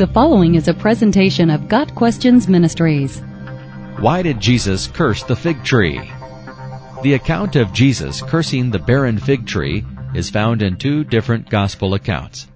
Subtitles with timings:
[0.00, 3.20] The following is a presentation of Got Questions Ministries.
[3.98, 6.00] Why did Jesus curse the fig tree?
[7.02, 9.84] The account of Jesus cursing the barren fig tree
[10.14, 12.48] is found in two different gospel accounts.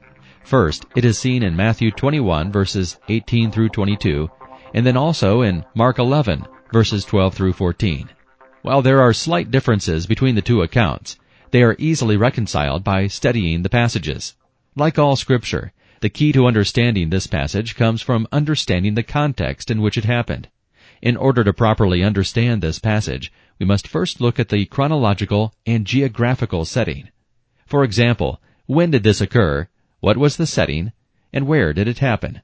[0.42, 4.30] First, it is seen in Matthew 21 verses 18 through 22,
[4.72, 8.08] and then also in Mark 11 verses 12 through 14.
[8.62, 11.18] While there are slight differences between the two accounts,
[11.50, 14.34] they are easily reconciled by studying the passages.
[14.76, 19.80] Like all scripture, the key to understanding this passage comes from understanding the context in
[19.80, 20.46] which it happened.
[21.00, 25.86] In order to properly understand this passage, we must first look at the chronological and
[25.86, 27.08] geographical setting.
[27.64, 29.66] For example, when did this occur?
[30.00, 30.92] What was the setting?
[31.32, 32.42] And where did it happen?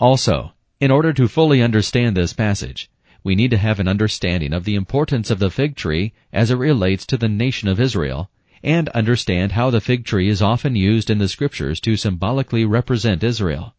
[0.00, 2.90] Also, in order to fully understand this passage,
[3.22, 6.56] we need to have an understanding of the importance of the fig tree as it
[6.56, 8.30] relates to the nation of Israel,
[8.64, 13.22] and understand how the fig tree is often used in the scriptures to symbolically represent
[13.22, 13.74] Israel.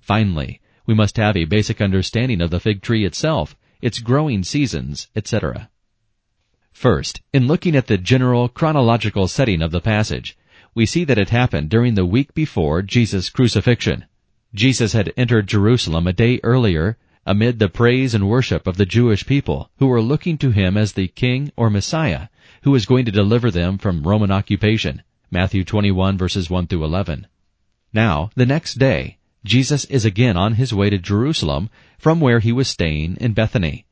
[0.00, 5.08] Finally, we must have a basic understanding of the fig tree itself, its growing seasons,
[5.14, 5.70] etc.
[6.72, 10.36] First, in looking at the general chronological setting of the passage,
[10.74, 14.04] we see that it happened during the week before Jesus' crucifixion.
[14.52, 19.24] Jesus had entered Jerusalem a day earlier amid the praise and worship of the Jewish
[19.24, 22.28] people who were looking to him as the king or Messiah
[22.64, 25.02] who was going to deliver them from Roman occupation.
[25.30, 27.26] Matthew 21 verses 1 through 11.
[27.92, 32.52] Now, the next day, Jesus is again on his way to Jerusalem from where he
[32.52, 33.84] was staying in Bethany.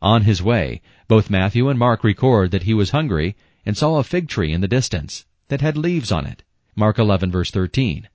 [0.00, 3.34] On his way, both Matthew and Mark record that he was hungry
[3.66, 6.44] and saw a fig tree in the distance that had leaves on it.
[6.76, 8.08] Mark 11 verse 13.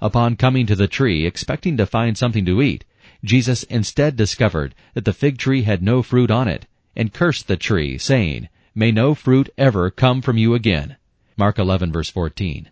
[0.00, 2.84] Upon coming to the tree expecting to find something to eat,
[3.22, 7.56] Jesus instead discovered that the fig tree had no fruit on it, and cursed the
[7.56, 10.96] tree, saying, May no fruit ever come from you again.
[11.36, 12.70] Mark 11 verse 14.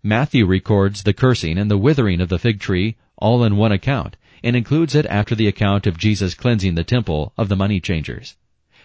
[0.00, 4.16] Matthew records the cursing and the withering of the fig tree all in one account,
[4.44, 8.36] and includes it after the account of Jesus cleansing the temple of the money changers.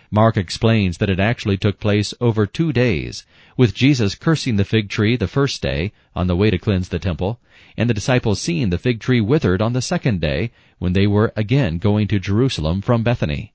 [0.09, 4.89] Mark explains that it actually took place over two days, with Jesus cursing the fig
[4.89, 7.39] tree the first day on the way to cleanse the temple,
[7.77, 11.31] and the disciples seeing the fig tree withered on the second day when they were
[11.35, 13.53] again going to Jerusalem from Bethany.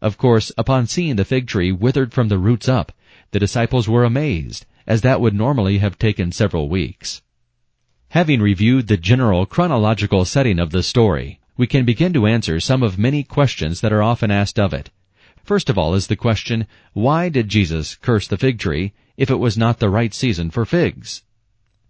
[0.00, 2.92] Of course, upon seeing the fig tree withered from the roots up,
[3.32, 7.20] the disciples were amazed, as that would normally have taken several weeks.
[8.10, 12.82] Having reviewed the general chronological setting of the story, we can begin to answer some
[12.82, 14.90] of many questions that are often asked of it.
[15.42, 19.40] First of all is the question, why did Jesus curse the fig tree if it
[19.40, 21.22] was not the right season for figs?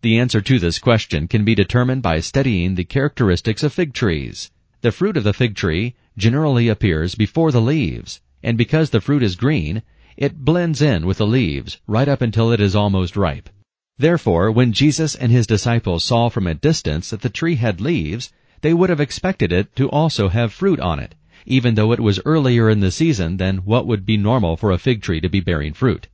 [0.01, 4.51] The answer to this question can be determined by studying the characteristics of fig trees.
[4.81, 9.23] The fruit of the fig tree generally appears before the leaves, and because the fruit
[9.23, 9.83] is green,
[10.19, 13.49] it blends in with the leaves right up until it is almost ripe.
[13.97, 18.33] Therefore, when Jesus and his disciples saw from a distance that the tree had leaves,
[18.61, 21.15] they would have expected it to also have fruit on it,
[21.47, 24.79] even though it was earlier in the season than what would be normal for a
[24.79, 26.09] fig tree to be bearing fruit.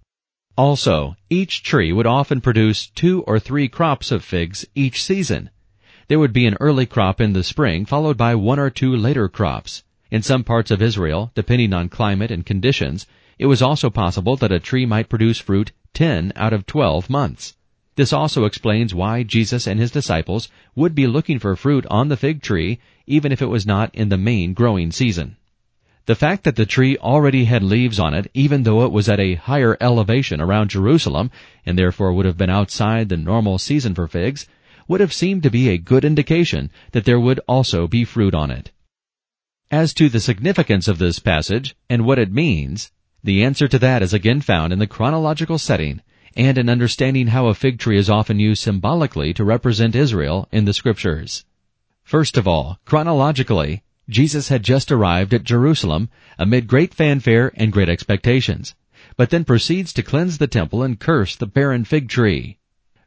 [0.56, 5.50] Also, each tree would often produce two or three crops of figs each season.
[6.08, 9.28] There would be an early crop in the spring followed by one or two later
[9.28, 9.82] crops.
[10.14, 13.04] In some parts of Israel, depending on climate and conditions,
[13.36, 17.56] it was also possible that a tree might produce fruit 10 out of 12 months.
[17.96, 22.16] This also explains why Jesus and his disciples would be looking for fruit on the
[22.16, 25.34] fig tree even if it was not in the main growing season.
[26.06, 29.18] The fact that the tree already had leaves on it, even though it was at
[29.18, 31.32] a higher elevation around Jerusalem,
[31.66, 34.46] and therefore would have been outside the normal season for figs,
[34.86, 38.52] would have seemed to be a good indication that there would also be fruit on
[38.52, 38.70] it.
[39.74, 42.92] As to the significance of this passage and what it means,
[43.24, 46.00] the answer to that is again found in the chronological setting
[46.36, 50.64] and in understanding how a fig tree is often used symbolically to represent Israel in
[50.64, 51.44] the scriptures.
[52.04, 56.08] First of all, chronologically, Jesus had just arrived at Jerusalem
[56.38, 58.76] amid great fanfare and great expectations,
[59.16, 62.58] but then proceeds to cleanse the temple and curse the barren fig tree.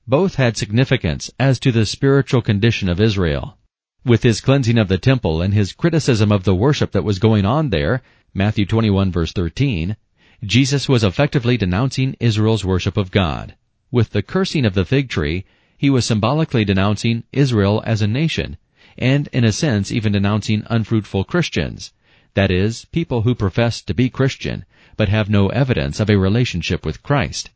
[0.05, 3.58] Both had significance as to the spiritual condition of Israel.
[4.07, 7.43] With his cleansing of the temple and his criticism of the worship that was going
[7.43, 8.01] on there,
[8.33, 9.97] Matthew 21 verse 13,
[10.45, 13.55] Jesus was effectively denouncing Israel's worship of God.
[13.91, 15.43] With the cursing of the fig tree,
[15.77, 18.55] he was symbolically denouncing Israel as a nation
[18.97, 21.91] and in a sense even denouncing unfruitful Christians.
[22.33, 24.63] That is, people who profess to be Christian,
[24.95, 27.49] but have no evidence of a relationship with Christ.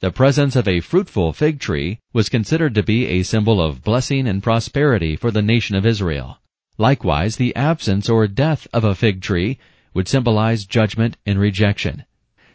[0.00, 4.28] The presence of a fruitful fig tree was considered to be a symbol of blessing
[4.28, 6.38] and prosperity for the nation of Israel.
[6.76, 9.58] Likewise, the absence or death of a fig tree
[9.94, 12.04] would symbolize judgment and rejection.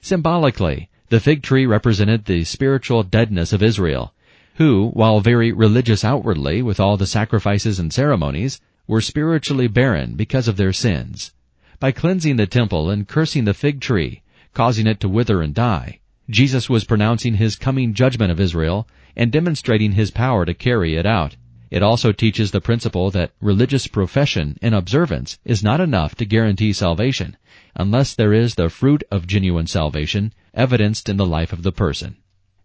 [0.01, 4.13] Symbolically, the fig tree represented the spiritual deadness of Israel,
[4.57, 10.47] who, while very religious outwardly with all the sacrifices and ceremonies, were spiritually barren because
[10.47, 11.31] of their sins.
[11.79, 14.21] By cleansing the temple and cursing the fig tree,
[14.53, 16.00] causing it to wither and die,
[16.31, 18.87] Jesus was pronouncing his coming judgment of Israel
[19.17, 21.35] and demonstrating his power to carry it out.
[21.69, 26.71] It also teaches the principle that religious profession and observance is not enough to guarantee
[26.71, 27.35] salvation
[27.75, 32.15] unless there is the fruit of genuine salvation evidenced in the life of the person.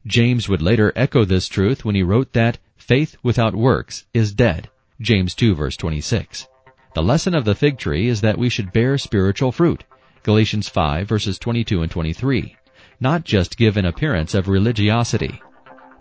[0.06, 4.70] James would later echo this truth when he wrote that faith without works is dead.
[5.00, 6.46] James 2 verse 26.
[6.94, 9.82] The lesson of the fig tree is that we should bear spiritual fruit.
[10.22, 12.54] Galatians 5 verses 22 and 23.
[13.00, 15.42] Not just give an appearance of religiosity.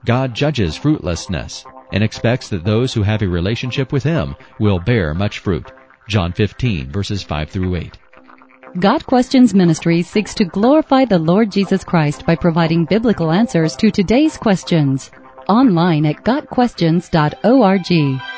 [0.05, 5.13] God judges fruitlessness and expects that those who have a relationship with Him will bear
[5.13, 5.71] much fruit.
[6.07, 7.97] John 15 verses 5 through 8.
[8.79, 13.91] Got Questions Ministry seeks to glorify the Lord Jesus Christ by providing biblical answers to
[13.91, 15.11] today's questions.
[15.47, 18.34] Online at GotQuestions.org.